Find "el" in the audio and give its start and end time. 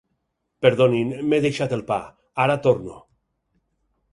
1.77-1.83